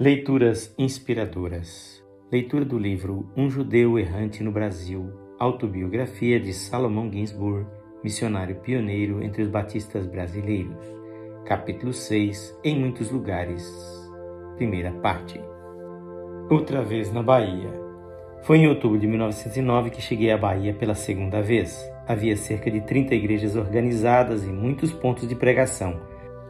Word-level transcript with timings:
Leituras 0.00 0.72
inspiradoras. 0.78 2.00
Leitura 2.30 2.64
do 2.64 2.78
livro 2.78 3.28
Um 3.36 3.50
Judeu 3.50 3.98
Errante 3.98 4.44
no 4.44 4.52
Brasil, 4.52 5.12
autobiografia 5.40 6.38
de 6.38 6.52
Salomão 6.52 7.10
Ginsburg, 7.10 7.66
missionário 8.04 8.54
pioneiro 8.60 9.20
entre 9.24 9.42
os 9.42 9.48
batistas 9.48 10.06
brasileiros. 10.06 10.86
Capítulo 11.44 11.92
6 11.92 12.56
Em 12.62 12.78
muitos 12.78 13.10
lugares. 13.10 13.68
Primeira 14.54 14.92
parte. 14.92 15.40
Outra 16.48 16.80
vez 16.80 17.12
na 17.12 17.20
Bahia. 17.20 17.68
Foi 18.42 18.58
em 18.58 18.68
outubro 18.68 19.00
de 19.00 19.06
1909 19.08 19.90
que 19.90 20.00
cheguei 20.00 20.30
à 20.30 20.38
Bahia 20.38 20.72
pela 20.74 20.94
segunda 20.94 21.42
vez. 21.42 21.76
Havia 22.06 22.36
cerca 22.36 22.70
de 22.70 22.82
30 22.82 23.16
igrejas 23.16 23.56
organizadas 23.56 24.44
e 24.44 24.48
muitos 24.52 24.92
pontos 24.92 25.26
de 25.26 25.34
pregação 25.34 26.00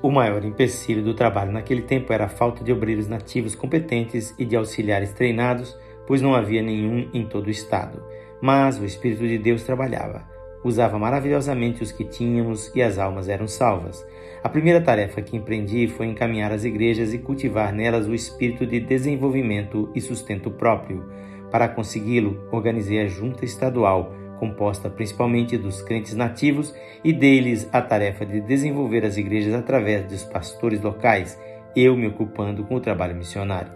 o 0.01 0.11
maior 0.11 0.45
empecilho 0.45 1.03
do 1.03 1.15
trabalho 1.15 1.51
naquele 1.51 1.83
tempo 1.83 2.13
era 2.13 2.27
a 2.27 2.29
falta 2.29 2.63
de 2.63 2.73
obreiros 2.73 3.09
nativos 3.09 3.55
competentes 3.55 4.35
e 4.39 4.45
de 4.45 4.55
auxiliares 4.55 5.13
treinados, 5.13 5.77
pois 6.07 6.23
não 6.23 6.35
havia 6.35 6.63
nenhum 6.63 7.09
em 7.13 7.27
todo 7.27 7.49
o 7.49 7.51
estado. 7.51 8.03
Mas 8.41 8.79
o 8.79 8.85
Espírito 8.85 9.27
de 9.27 9.39
Deus 9.39 9.65
trabalhava. 9.65 10.25
Usava 10.63 10.99
maravilhosamente 10.99 11.83
os 11.83 11.91
que 11.91 12.05
tínhamos 12.05 12.71
e 12.75 12.83
as 12.83 12.99
almas 12.99 13.29
eram 13.29 13.49
salvas. 13.49 14.07
A 14.43 14.49
primeira 14.49 14.81
tarefa 14.81 15.21
que 15.21 15.37
empreendi 15.37 15.89
foi 15.89 16.07
encaminhar 16.07 16.53
as 16.53 16.65
igrejas 16.65 17.13
e 17.13 17.19
cultivar 17.19 17.73
nelas 17.73 18.07
o 18.07 18.15
espírito 18.15 18.65
de 18.65 18.79
desenvolvimento 18.79 19.91
e 19.95 20.01
sustento 20.01 20.51
próprio. 20.51 21.05
Para 21.51 21.69
consegui-lo, 21.69 22.47
organizei 22.53 23.01
a 23.01 23.07
junta 23.07 23.45
estadual, 23.45 24.13
composta 24.39 24.89
principalmente 24.89 25.57
dos 25.57 25.83
crentes 25.83 26.15
nativos, 26.15 26.75
e 27.05 27.13
deles 27.13 27.69
a 27.73 27.81
tarefa 27.81 28.25
de 28.25 28.41
desenvolver 28.41 29.05
as 29.05 29.17
igrejas 29.17 29.55
através 29.55 30.05
dos 30.07 30.25
pastores 30.25 30.81
locais, 30.81 31.39
eu 31.77 31.97
me 31.97 32.07
ocupando 32.07 32.65
com 32.65 32.77
o 32.77 32.81
trabalho 32.81 33.15
missionário. 33.15 33.73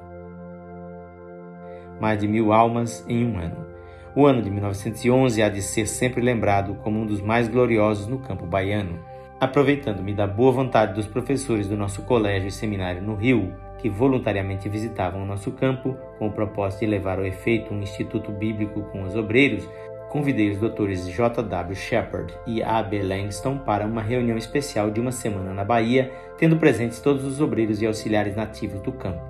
Mais 2.00 2.18
de 2.18 2.26
mil 2.26 2.52
almas 2.52 3.04
em 3.08 3.24
um 3.24 3.38
ano. 3.38 3.66
O 4.14 4.26
ano 4.26 4.42
de 4.42 4.50
1911 4.50 5.42
há 5.42 5.48
de 5.48 5.62
ser 5.62 5.86
sempre 5.86 6.20
lembrado 6.20 6.74
como 6.82 7.00
um 7.00 7.06
dos 7.06 7.22
mais 7.22 7.48
gloriosos 7.48 8.06
no 8.06 8.18
campo 8.18 8.46
baiano. 8.46 8.98
Aproveitando-me 9.40 10.14
da 10.14 10.26
boa 10.26 10.52
vontade 10.52 10.94
dos 10.94 11.06
professores 11.06 11.66
do 11.66 11.76
nosso 11.76 12.02
colégio 12.02 12.48
e 12.48 12.52
seminário 12.52 13.02
no 13.02 13.14
Rio, 13.14 13.54
que 13.78 13.88
voluntariamente 13.88 14.68
visitavam 14.68 15.22
o 15.22 15.26
nosso 15.26 15.50
campo 15.50 15.96
com 16.18 16.28
o 16.28 16.32
propósito 16.32 16.80
de 16.80 16.86
levar 16.86 17.18
ao 17.18 17.24
efeito 17.24 17.74
um 17.74 17.82
instituto 17.82 18.30
bíblico 18.30 18.82
com 18.92 19.02
os 19.02 19.16
obreiros, 19.16 19.68
convidei 20.12 20.50
os 20.50 20.58
doutores 20.58 21.08
J.W. 21.08 21.74
Shepard 21.74 22.34
e 22.46 22.62
A.B. 22.62 23.02
Langston 23.02 23.56
para 23.56 23.86
uma 23.86 24.02
reunião 24.02 24.36
especial 24.36 24.90
de 24.90 25.00
uma 25.00 25.10
semana 25.10 25.54
na 25.54 25.64
Bahia, 25.64 26.12
tendo 26.36 26.58
presentes 26.58 27.00
todos 27.00 27.24
os 27.24 27.40
obreiros 27.40 27.80
e 27.80 27.86
auxiliares 27.86 28.36
nativos 28.36 28.82
do 28.82 28.92
campo. 28.92 29.24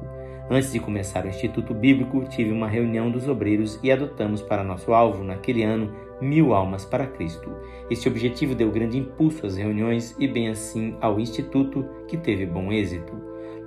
Antes 0.50 0.72
de 0.72 0.80
começar 0.80 1.24
o 1.24 1.28
Instituto 1.28 1.72
Bíblico, 1.72 2.24
tive 2.24 2.50
uma 2.50 2.66
reunião 2.66 3.12
dos 3.12 3.28
obreiros 3.28 3.78
e 3.80 3.92
adotamos 3.92 4.42
para 4.42 4.64
nosso 4.64 4.92
alvo, 4.92 5.22
naquele 5.22 5.62
ano, 5.62 5.94
mil 6.20 6.52
almas 6.52 6.84
para 6.84 7.06
Cristo. 7.06 7.48
Este 7.88 8.08
objetivo 8.08 8.52
deu 8.52 8.72
grande 8.72 8.98
impulso 8.98 9.46
às 9.46 9.56
reuniões 9.56 10.16
e, 10.18 10.26
bem 10.26 10.48
assim, 10.48 10.96
ao 11.00 11.20
Instituto, 11.20 11.86
que 12.08 12.16
teve 12.16 12.44
bom 12.44 12.72
êxito. 12.72 13.12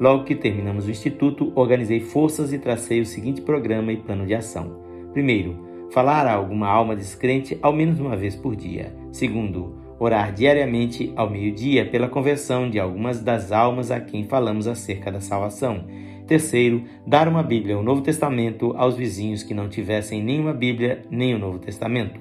Logo 0.02 0.26
que 0.26 0.36
terminamos 0.36 0.86
o 0.86 0.92
Instituto, 0.92 1.54
organizei 1.56 2.02
forças 2.02 2.52
e 2.52 2.60
tracei 2.60 3.00
o 3.00 3.06
seguinte 3.06 3.42
programa 3.42 3.94
e 3.94 3.98
plano 3.98 4.26
de 4.26 4.36
ação. 4.36 4.84
Primeiro, 5.14 5.65
falar 5.92 6.28
a 6.28 6.34
alguma 6.34 6.68
alma 6.68 6.96
descrente 6.96 7.58
ao 7.62 7.74
menos 7.74 8.00
uma 8.00 8.16
vez 8.16 8.36
por 8.36 8.56
dia. 8.56 8.94
Segundo, 9.12 9.76
orar 10.00 10.34
diariamente 10.34 11.12
ao 11.16 11.30
meio-dia 11.30 11.86
pela 11.86 12.10
conversão 12.10 12.70
de 12.70 12.80
algumas 12.80 13.22
das 13.22 13.52
almas 13.52 13.92
a 13.92 14.00
quem 14.00 14.26
falamos 14.26 14.68
acerca 14.68 15.12
da 15.12 15.22
salvação. 15.22 15.86
Terceiro, 16.28 16.84
dar 17.06 17.28
uma 17.28 17.44
Bíblia, 17.44 17.78
o 17.78 17.84
Novo 17.84 18.02
Testamento, 18.02 18.74
aos 18.76 18.98
vizinhos 18.98 19.44
que 19.44 19.54
não 19.54 19.70
tivessem 19.70 20.24
nenhuma 20.24 20.54
Bíblia 20.54 21.04
nem 21.10 21.36
o 21.36 21.40
Novo 21.40 21.60
Testamento. 21.60 22.20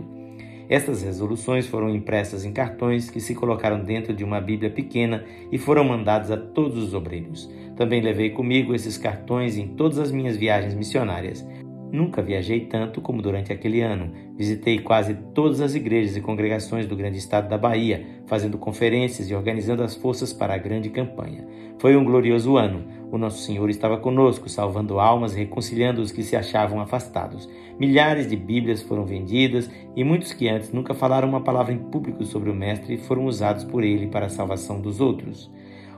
Estas 0.69 1.03
resoluções 1.03 1.67
foram 1.67 1.95
impressas 1.95 2.45
em 2.45 2.53
cartões 2.53 3.11
que 3.11 3.20
se 3.20 3.35
colocaram 3.35 3.83
dentro 3.83 4.14
de 4.14 4.24
uma 4.24 4.41
Bíblia 4.41 4.70
pequena 4.70 5.24
e 5.53 5.58
foram 5.58 5.85
mandados 5.85 6.30
a 6.30 6.36
todos 6.36 6.83
os 6.83 6.95
obreiros. 6.95 7.51
Também 7.77 8.01
levei 8.01 8.30
comigo 8.30 8.74
esses 8.74 8.97
cartões 8.97 9.57
em 9.57 9.69
todas 9.69 9.98
as 9.98 10.11
minhas 10.11 10.36
viagens 10.36 10.74
missionárias. 10.74 11.47
Nunca 11.94 12.20
viajei 12.20 12.62
tanto 12.62 13.00
como 13.00 13.22
durante 13.22 13.52
aquele 13.52 13.80
ano. 13.80 14.10
Visitei 14.36 14.80
quase 14.80 15.14
todas 15.32 15.60
as 15.60 15.77
igrejas 15.77 16.16
e 16.16 16.20
congregações 16.20 16.88
do 16.88 16.96
grande 16.96 17.18
estado 17.18 17.48
da 17.48 17.56
Bahia, 17.56 18.05
fazendo 18.27 18.58
conferências 18.58 19.30
e 19.30 19.34
organizando 19.34 19.80
as 19.80 19.94
forças 19.94 20.32
para 20.32 20.55
a 20.55 20.58
grande 20.58 20.90
campanha. 20.90 21.46
Foi 21.78 21.94
um 21.94 22.05
glorioso 22.05 22.56
ano. 22.56 22.84
O 23.12 23.16
nosso 23.16 23.42
Senhor 23.42 23.70
estava 23.70 23.96
conosco, 23.96 24.48
salvando 24.48 24.98
almas 24.98 25.34
e 25.34 25.38
reconciliando 25.38 26.02
os 26.02 26.10
que 26.10 26.24
se 26.24 26.34
achavam 26.34 26.80
afastados. 26.80 27.48
Milhares 27.78 28.28
de 28.28 28.34
Bíblias 28.34 28.82
foram 28.82 29.06
vendidas 29.06 29.70
e 29.94 30.02
muitos 30.02 30.32
que 30.32 30.48
antes 30.48 30.72
nunca 30.72 30.94
falaram 30.94 31.28
uma 31.28 31.42
palavra 31.42 31.72
em 31.72 31.78
público 31.78 32.24
sobre 32.24 32.50
o 32.50 32.55
Mestre 32.56 32.96
foram 32.96 33.24
usados 33.26 33.62
por 33.62 33.84
ele 33.84 34.08
para 34.08 34.26
a 34.26 34.30
salvação 34.30 34.80
dos 34.80 35.00
outros. 35.00 35.48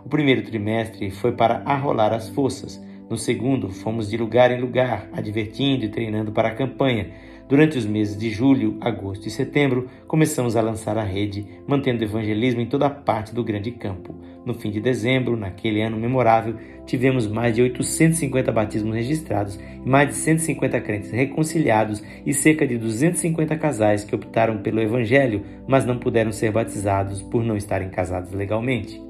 O 0.05 0.11
primeiro 0.11 0.43
trimestre 0.43 1.11
foi 1.11 1.33
para 1.33 1.63
arrolar 1.65 2.13
as 2.13 2.29
forças. 2.29 2.85
No 3.09 3.17
segundo, 3.17 3.71
fomos 3.71 4.11
de 4.11 4.17
lugar 4.17 4.51
em 4.51 4.61
lugar, 4.61 5.09
advertindo 5.13 5.85
e 5.85 5.89
treinando 5.89 6.33
para 6.33 6.49
a 6.49 6.55
campanha. 6.55 7.11
Durante 7.49 7.79
os 7.79 7.87
meses 7.87 8.19
de 8.19 8.29
julho, 8.31 8.77
agosto 8.81 9.29
e 9.29 9.31
setembro, 9.31 9.89
começamos 10.09 10.57
a 10.57 10.61
lançar 10.61 10.99
a 10.99 11.05
rede, 11.05 11.47
mantendo 11.69 12.03
evangelismo 12.03 12.61
em 12.61 12.67
toda 12.67 12.87
a 12.87 12.91
parte 12.91 13.33
do 13.33 13.45
grande 13.45 13.71
campo. 13.71 14.13
No 14.45 14.53
fim 14.53 14.73
de 14.73 14.81
dezembro, 14.81 15.37
naquele 15.37 15.81
ano 15.81 15.97
memorável, 15.97 16.57
tivemos 16.85 17.29
mais 17.29 17.55
de 17.55 17.63
850 17.63 18.51
batismos 18.51 18.95
registrados 18.97 19.57
mais 19.85 20.09
de 20.09 20.15
150 20.17 20.81
crentes 20.81 21.13
reconciliados 21.13 22.03
e 22.27 22.35
cerca 22.35 22.67
de 22.67 22.77
250 22.77 23.57
casais 23.57 24.03
que 24.03 24.17
optaram 24.17 24.59
pelo 24.59 24.81
evangelho, 24.81 25.45
mas 25.69 25.87
não 25.87 25.97
puderam 25.97 26.33
ser 26.33 26.51
batizados 26.51 27.23
por 27.23 27.45
não 27.45 27.57
estarem 27.57 27.89
casados 27.89 28.33
legalmente. 28.33 29.06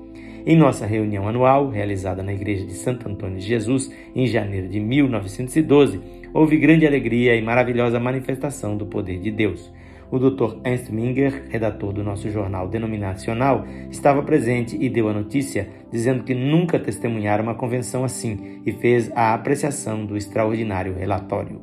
Em 0.48 0.56
nossa 0.56 0.86
reunião 0.86 1.26
anual, 1.26 1.70
realizada 1.70 2.22
na 2.22 2.32
Igreja 2.32 2.64
de 2.64 2.74
Santo 2.74 3.08
Antônio 3.08 3.36
de 3.36 3.44
Jesus, 3.44 3.90
em 4.14 4.28
janeiro 4.28 4.68
de 4.68 4.78
1912, 4.78 6.00
houve 6.32 6.56
grande 6.56 6.86
alegria 6.86 7.34
e 7.34 7.42
maravilhosa 7.42 7.98
manifestação 7.98 8.76
do 8.76 8.86
poder 8.86 9.18
de 9.18 9.32
Deus. 9.32 9.74
O 10.08 10.20
Dr. 10.20 10.58
Ernst 10.64 10.88
Minger, 10.92 11.46
redator 11.48 11.92
do 11.92 12.04
nosso 12.04 12.30
jornal 12.30 12.68
denominacional, 12.68 13.66
estava 13.90 14.22
presente 14.22 14.76
e 14.80 14.88
deu 14.88 15.08
a 15.08 15.12
notícia, 15.12 15.68
dizendo 15.90 16.22
que 16.22 16.32
nunca 16.32 16.78
testemunhara 16.78 17.42
uma 17.42 17.56
convenção 17.56 18.04
assim 18.04 18.62
e 18.64 18.70
fez 18.70 19.10
a 19.16 19.34
apreciação 19.34 20.06
do 20.06 20.16
extraordinário 20.16 20.94
relatório. 20.94 21.60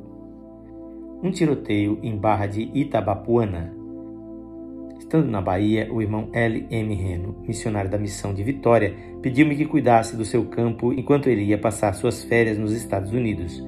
Um 1.22 1.30
tiroteio 1.30 1.98
em 2.02 2.14
Barra 2.14 2.46
de 2.48 2.70
Itabapuana, 2.74 3.73
Estando 5.04 5.30
na 5.30 5.42
Bahia, 5.42 5.86
o 5.92 6.00
irmão 6.00 6.30
L. 6.32 6.66
M. 6.70 6.94
Reno, 6.94 7.36
missionário 7.46 7.90
da 7.90 7.98
missão 7.98 8.32
de 8.32 8.42
Vitória, 8.42 8.94
pediu-me 9.20 9.54
que 9.54 9.66
cuidasse 9.66 10.16
do 10.16 10.24
seu 10.24 10.46
campo 10.46 10.94
enquanto 10.94 11.28
ele 11.28 11.44
ia 11.44 11.58
passar 11.58 11.92
suas 11.92 12.24
férias 12.24 12.56
nos 12.56 12.72
Estados 12.72 13.12
Unidos. 13.12 13.62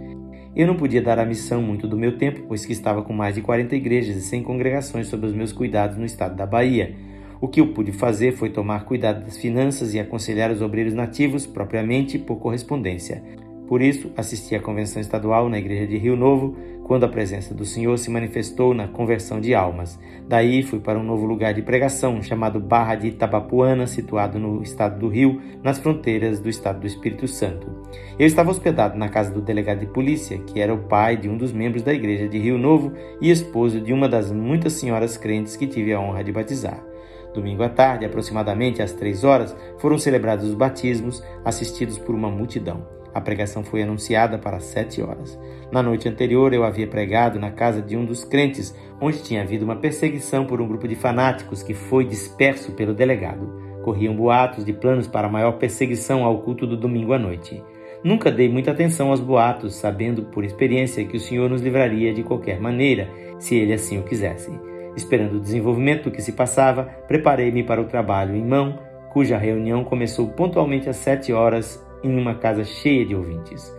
Eu 0.56 0.66
não 0.66 0.76
podia 0.76 1.02
dar 1.02 1.18
à 1.18 1.26
missão 1.26 1.60
muito 1.60 1.86
do 1.86 1.98
meu 1.98 2.16
tempo, 2.16 2.44
pois 2.48 2.64
que 2.64 2.72
estava 2.72 3.02
com 3.02 3.12
mais 3.12 3.34
de 3.34 3.42
40 3.42 3.76
igrejas 3.76 4.16
e 4.16 4.22
100 4.22 4.44
congregações 4.44 5.08
sob 5.08 5.26
os 5.26 5.34
meus 5.34 5.52
cuidados 5.52 5.98
no 5.98 6.06
estado 6.06 6.34
da 6.34 6.46
Bahia. 6.46 6.96
O 7.38 7.46
que 7.46 7.60
eu 7.60 7.68
pude 7.74 7.92
fazer 7.92 8.32
foi 8.32 8.48
tomar 8.48 8.86
cuidado 8.86 9.22
das 9.22 9.36
finanças 9.36 9.92
e 9.92 10.00
aconselhar 10.00 10.50
os 10.50 10.62
obreiros 10.62 10.94
nativos, 10.94 11.46
propriamente 11.46 12.18
por 12.18 12.36
correspondência. 12.36 13.22
Por 13.68 13.82
isso, 13.82 14.12
assisti 14.16 14.54
à 14.54 14.60
convenção 14.60 15.02
estadual 15.02 15.48
na 15.48 15.58
igreja 15.58 15.86
de 15.86 15.98
Rio 15.98 16.16
Novo, 16.16 16.56
quando 16.84 17.02
a 17.02 17.08
presença 17.08 17.52
do 17.52 17.64
Senhor 17.64 17.98
se 17.98 18.08
manifestou 18.08 18.72
na 18.72 18.86
conversão 18.86 19.40
de 19.40 19.56
almas. 19.56 19.98
Daí 20.28 20.62
fui 20.62 20.78
para 20.78 20.96
um 20.96 21.02
novo 21.02 21.26
lugar 21.26 21.52
de 21.52 21.62
pregação, 21.62 22.22
chamado 22.22 22.60
Barra 22.60 22.94
de 22.94 23.08
Itabapuana, 23.08 23.88
situado 23.88 24.38
no 24.38 24.62
estado 24.62 25.00
do 25.00 25.08
Rio, 25.08 25.40
nas 25.64 25.80
fronteiras 25.80 26.38
do 26.38 26.48
estado 26.48 26.78
do 26.78 26.86
Espírito 26.86 27.26
Santo. 27.26 27.66
Eu 28.16 28.24
estava 28.24 28.52
hospedado 28.52 28.96
na 28.96 29.08
casa 29.08 29.32
do 29.32 29.40
delegado 29.40 29.80
de 29.80 29.86
polícia, 29.86 30.38
que 30.38 30.60
era 30.60 30.72
o 30.72 30.84
pai 30.84 31.16
de 31.16 31.28
um 31.28 31.36
dos 31.36 31.52
membros 31.52 31.82
da 31.82 31.92
igreja 31.92 32.28
de 32.28 32.38
Rio 32.38 32.56
Novo 32.56 32.92
e 33.20 33.32
esposo 33.32 33.80
de 33.80 33.92
uma 33.92 34.08
das 34.08 34.30
muitas 34.30 34.74
senhoras 34.74 35.16
crentes 35.16 35.56
que 35.56 35.66
tive 35.66 35.92
a 35.92 36.00
honra 36.00 36.22
de 36.22 36.30
batizar. 36.30 36.80
Domingo 37.34 37.64
à 37.64 37.68
tarde, 37.68 38.04
aproximadamente 38.04 38.80
às 38.80 38.92
três 38.92 39.24
horas, 39.24 39.56
foram 39.78 39.98
celebrados 39.98 40.46
os 40.46 40.54
batismos, 40.54 41.22
assistidos 41.44 41.98
por 41.98 42.14
uma 42.14 42.30
multidão. 42.30 42.95
A 43.16 43.20
pregação 43.22 43.64
foi 43.64 43.82
anunciada 43.82 44.36
para 44.36 44.60
sete 44.60 45.00
horas. 45.00 45.40
Na 45.72 45.82
noite 45.82 46.06
anterior, 46.06 46.52
eu 46.52 46.62
havia 46.62 46.86
pregado 46.86 47.40
na 47.40 47.50
casa 47.50 47.80
de 47.80 47.96
um 47.96 48.04
dos 48.04 48.22
crentes, 48.24 48.76
onde 49.00 49.22
tinha 49.22 49.40
havido 49.40 49.64
uma 49.64 49.76
perseguição 49.76 50.44
por 50.44 50.60
um 50.60 50.68
grupo 50.68 50.86
de 50.86 50.94
fanáticos 50.94 51.62
que 51.62 51.72
foi 51.72 52.04
disperso 52.04 52.72
pelo 52.72 52.92
delegado. 52.92 53.80
Corriam 53.82 54.14
boatos 54.14 54.66
de 54.66 54.74
planos 54.74 55.06
para 55.06 55.30
maior 55.30 55.52
perseguição 55.52 56.26
ao 56.26 56.42
culto 56.42 56.66
do 56.66 56.76
domingo 56.76 57.14
à 57.14 57.18
noite. 57.18 57.64
Nunca 58.04 58.30
dei 58.30 58.50
muita 58.50 58.72
atenção 58.72 59.08
aos 59.08 59.20
boatos, 59.20 59.76
sabendo 59.76 60.24
por 60.24 60.44
experiência 60.44 61.02
que 61.06 61.16
o 61.16 61.20
Senhor 61.20 61.48
nos 61.48 61.62
livraria 61.62 62.12
de 62.12 62.22
qualquer 62.22 62.60
maneira, 62.60 63.08
se 63.38 63.56
Ele 63.56 63.72
assim 63.72 63.98
o 63.98 64.02
quisesse. 64.02 64.52
Esperando 64.94 65.36
o 65.36 65.40
desenvolvimento 65.40 66.10
que 66.10 66.20
se 66.20 66.32
passava, 66.32 66.84
preparei-me 67.08 67.64
para 67.64 67.80
o 67.80 67.86
trabalho 67.86 68.36
em 68.36 68.44
mão, 68.44 68.78
cuja 69.10 69.38
reunião 69.38 69.84
começou 69.84 70.28
pontualmente 70.28 70.90
às 70.90 70.96
sete 70.96 71.32
horas 71.32 71.85
em 72.02 72.18
uma 72.18 72.34
casa 72.34 72.64
cheia 72.64 73.04
de 73.04 73.14
ouvintes. 73.14 73.74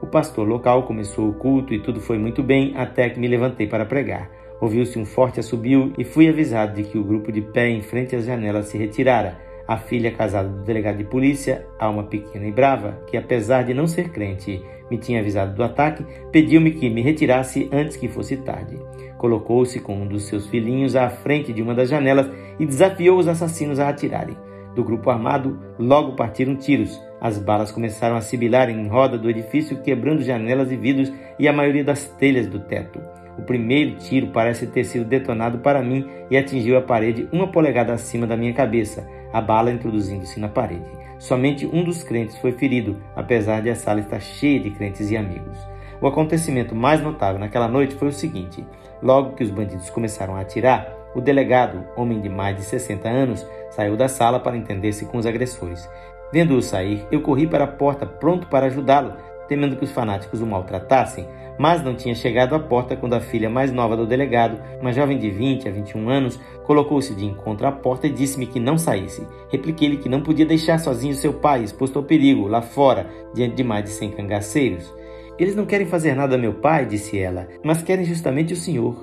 O 0.00 0.06
pastor 0.06 0.46
local 0.46 0.82
começou 0.82 1.28
o 1.28 1.34
culto 1.34 1.72
e 1.72 1.80
tudo 1.80 2.00
foi 2.00 2.18
muito 2.18 2.42
bem 2.42 2.74
até 2.76 3.08
que 3.08 3.18
me 3.18 3.26
levantei 3.28 3.66
para 3.66 3.86
pregar. 3.86 4.30
Ouviu-se 4.60 4.98
um 4.98 5.04
forte 5.04 5.40
assobio 5.40 5.92
e 5.96 6.04
fui 6.04 6.28
avisado 6.28 6.74
de 6.74 6.88
que 6.88 6.98
o 6.98 7.04
grupo 7.04 7.32
de 7.32 7.40
pé 7.40 7.68
em 7.68 7.82
frente 7.82 8.14
às 8.14 8.24
janelas 8.24 8.66
se 8.66 8.78
retirara. 8.78 9.38
A 9.66 9.78
filha 9.78 10.12
casada 10.12 10.48
do 10.48 10.62
delegado 10.62 10.98
de 10.98 11.04
polícia, 11.04 11.66
alma 11.78 12.04
pequena 12.04 12.46
e 12.46 12.52
brava, 12.52 13.02
que 13.06 13.16
apesar 13.16 13.62
de 13.62 13.72
não 13.72 13.86
ser 13.86 14.10
crente, 14.10 14.62
me 14.90 14.98
tinha 14.98 15.20
avisado 15.20 15.54
do 15.54 15.64
ataque, 15.64 16.04
pediu-me 16.30 16.72
que 16.72 16.90
me 16.90 17.00
retirasse 17.00 17.68
antes 17.72 17.96
que 17.96 18.08
fosse 18.08 18.36
tarde. 18.36 18.78
Colocou-se 19.16 19.80
com 19.80 19.94
um 19.96 20.06
dos 20.06 20.24
seus 20.24 20.46
filhinhos 20.46 20.94
à 20.94 21.08
frente 21.08 21.50
de 21.50 21.62
uma 21.62 21.74
das 21.74 21.88
janelas 21.88 22.30
e 22.58 22.66
desafiou 22.66 23.18
os 23.18 23.26
assassinos 23.26 23.80
a 23.80 23.88
atirarem. 23.88 24.36
Do 24.74 24.84
grupo 24.84 25.08
armado, 25.08 25.58
logo 25.78 26.12
partiram 26.12 26.56
tiros. 26.56 27.00
As 27.24 27.38
balas 27.38 27.72
começaram 27.72 28.16
a 28.16 28.20
sibilar 28.20 28.68
em 28.68 28.86
roda 28.86 29.16
do 29.16 29.30
edifício, 29.30 29.80
quebrando 29.80 30.20
janelas 30.20 30.70
e 30.70 30.76
vidros 30.76 31.10
e 31.38 31.48
a 31.48 31.54
maioria 31.54 31.82
das 31.82 32.04
telhas 32.04 32.46
do 32.46 32.60
teto. 32.60 33.00
O 33.38 33.40
primeiro 33.40 33.96
tiro 33.96 34.26
parece 34.26 34.66
ter 34.66 34.84
sido 34.84 35.06
detonado 35.06 35.56
para 35.60 35.82
mim 35.82 36.06
e 36.30 36.36
atingiu 36.36 36.76
a 36.76 36.82
parede 36.82 37.26
uma 37.32 37.50
polegada 37.50 37.94
acima 37.94 38.26
da 38.26 38.36
minha 38.36 38.52
cabeça, 38.52 39.08
a 39.32 39.40
bala 39.40 39.72
introduzindo-se 39.72 40.38
na 40.38 40.50
parede. 40.50 40.84
Somente 41.18 41.64
um 41.64 41.82
dos 41.82 42.02
crentes 42.02 42.36
foi 42.36 42.52
ferido, 42.52 43.02
apesar 43.16 43.62
de 43.62 43.70
a 43.70 43.74
sala 43.74 44.00
estar 44.00 44.20
cheia 44.20 44.60
de 44.60 44.70
crentes 44.72 45.10
e 45.10 45.16
amigos. 45.16 45.56
O 46.02 46.06
acontecimento 46.06 46.74
mais 46.74 47.00
notável 47.00 47.40
naquela 47.40 47.68
noite 47.68 47.94
foi 47.94 48.08
o 48.08 48.12
seguinte: 48.12 48.62
logo 49.02 49.34
que 49.34 49.42
os 49.42 49.50
bandidos 49.50 49.88
começaram 49.88 50.36
a 50.36 50.40
atirar, 50.40 50.94
o 51.14 51.22
delegado, 51.22 51.84
homem 51.96 52.20
de 52.20 52.28
mais 52.28 52.56
de 52.56 52.64
60 52.64 53.08
anos, 53.08 53.46
saiu 53.70 53.96
da 53.96 54.08
sala 54.08 54.40
para 54.40 54.56
entender-se 54.56 55.06
com 55.06 55.16
os 55.16 55.24
agressores. 55.24 55.88
Vendo-o 56.34 56.60
sair, 56.60 57.06
eu 57.12 57.20
corri 57.20 57.46
para 57.46 57.62
a 57.62 57.68
porta 57.68 58.04
pronto 58.04 58.48
para 58.48 58.66
ajudá-lo, 58.66 59.12
temendo 59.46 59.76
que 59.76 59.84
os 59.84 59.92
fanáticos 59.92 60.40
o 60.40 60.46
maltratassem, 60.46 61.28
mas 61.56 61.80
não 61.80 61.94
tinha 61.94 62.12
chegado 62.12 62.56
à 62.56 62.58
porta 62.58 62.96
quando 62.96 63.14
a 63.14 63.20
filha 63.20 63.48
mais 63.48 63.70
nova 63.70 63.96
do 63.96 64.04
delegado, 64.04 64.60
uma 64.80 64.92
jovem 64.92 65.16
de 65.16 65.30
20 65.30 65.68
a 65.68 65.70
21 65.70 66.08
anos, 66.08 66.40
colocou-se 66.64 67.14
de 67.14 67.24
encontro 67.24 67.68
à 67.68 67.70
porta 67.70 68.08
e 68.08 68.10
disse-me 68.10 68.48
que 68.48 68.58
não 68.58 68.76
saísse. 68.76 69.24
Repliquei-lhe 69.48 69.98
que 69.98 70.08
não 70.08 70.22
podia 70.22 70.44
deixar 70.44 70.80
sozinho 70.80 71.14
seu 71.14 71.34
pai, 71.34 71.62
exposto 71.62 72.00
ao 72.00 72.04
perigo, 72.04 72.48
lá 72.48 72.60
fora, 72.60 73.08
diante 73.32 73.54
de 73.54 73.62
mais 73.62 73.84
de 73.84 73.90
100 73.90 74.10
cangaceiros. 74.10 74.92
Eles 75.38 75.54
não 75.54 75.64
querem 75.64 75.86
fazer 75.86 76.16
nada 76.16 76.34
a 76.34 76.38
meu 76.38 76.54
pai, 76.54 76.84
disse 76.84 77.16
ela, 77.16 77.46
mas 77.62 77.80
querem 77.80 78.04
justamente 78.04 78.52
o 78.52 78.56
senhor. 78.56 78.96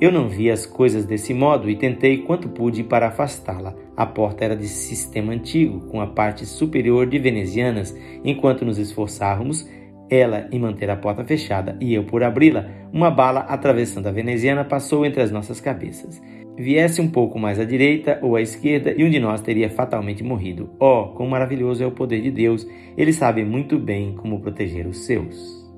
Eu 0.00 0.10
não 0.10 0.30
vi 0.30 0.50
as 0.50 0.64
coisas 0.64 1.04
desse 1.04 1.34
modo 1.34 1.68
e 1.68 1.76
tentei 1.76 2.22
quanto 2.22 2.48
pude 2.48 2.82
para 2.84 3.08
afastá-la. 3.08 3.74
A 3.98 4.06
porta 4.06 4.44
era 4.44 4.54
de 4.54 4.68
sistema 4.68 5.32
antigo, 5.32 5.80
com 5.88 6.00
a 6.00 6.06
parte 6.06 6.46
superior 6.46 7.04
de 7.04 7.18
venezianas. 7.18 7.92
Enquanto 8.24 8.64
nos 8.64 8.78
esforçávamos, 8.78 9.68
ela 10.08 10.46
em 10.52 10.60
manter 10.60 10.88
a 10.88 10.94
porta 10.94 11.24
fechada 11.24 11.76
e 11.80 11.94
eu 11.94 12.04
por 12.04 12.22
abri-la, 12.22 12.64
uma 12.92 13.10
bala 13.10 13.40
atravessando 13.40 14.06
a 14.06 14.12
veneziana 14.12 14.64
passou 14.64 15.04
entre 15.04 15.20
as 15.20 15.32
nossas 15.32 15.60
cabeças. 15.60 16.22
Viesse 16.56 17.00
um 17.00 17.10
pouco 17.10 17.40
mais 17.40 17.58
à 17.58 17.64
direita 17.64 18.20
ou 18.22 18.36
à 18.36 18.40
esquerda 18.40 18.94
e 18.96 19.02
um 19.02 19.10
de 19.10 19.18
nós 19.18 19.40
teria 19.40 19.68
fatalmente 19.68 20.22
morrido. 20.22 20.70
Oh, 20.78 21.08
quão 21.16 21.28
maravilhoso 21.28 21.82
é 21.82 21.86
o 21.88 21.90
poder 21.90 22.22
de 22.22 22.30
Deus! 22.30 22.64
Ele 22.96 23.12
sabe 23.12 23.44
muito 23.44 23.80
bem 23.80 24.14
como 24.14 24.40
proteger 24.40 24.86
os 24.86 25.06
seus. 25.06 25.68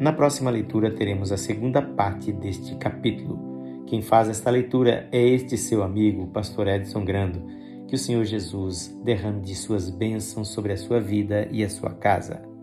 Na 0.00 0.12
próxima 0.12 0.50
leitura 0.50 0.90
teremos 0.90 1.30
a 1.30 1.36
segunda 1.36 1.80
parte 1.80 2.32
deste 2.32 2.74
capítulo. 2.74 3.55
Quem 3.86 4.02
faz 4.02 4.28
esta 4.28 4.50
leitura 4.50 5.08
é 5.12 5.22
este 5.22 5.56
seu 5.56 5.82
amigo, 5.82 6.26
pastor 6.28 6.66
Edson 6.66 7.04
Grando. 7.04 7.40
Que 7.86 7.94
o 7.94 7.98
Senhor 7.98 8.24
Jesus 8.24 8.88
derrame 9.04 9.42
de 9.42 9.54
suas 9.54 9.88
bênçãos 9.88 10.48
sobre 10.48 10.72
a 10.72 10.76
sua 10.76 11.00
vida 11.00 11.48
e 11.52 11.62
a 11.62 11.70
sua 11.70 11.90
casa. 11.90 12.55